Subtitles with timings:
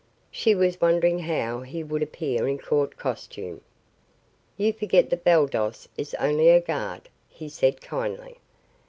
[0.31, 3.61] She was wondering how he would appear in court costume.
[4.57, 8.39] "You forget that Baldos is only a guard," he said kindly.